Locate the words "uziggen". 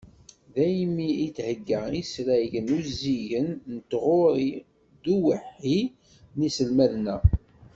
2.79-3.49